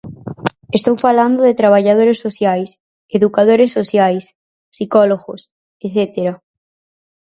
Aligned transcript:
Estou 0.77 0.95
falando 1.05 1.39
de 1.47 1.57
traballadores 1.61 2.21
sociais, 2.25 2.69
educadores 3.17 3.71
sociais, 3.77 4.23
psicólogos 4.73 5.41
etcétera. 5.85 6.33